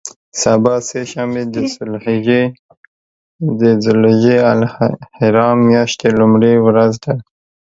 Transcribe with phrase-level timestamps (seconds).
[0.41, 0.73] سبا
[1.11, 1.41] شنبه
[3.59, 7.13] د ذوالحجة الحرام میاشتې لومړۍ ورځ ده.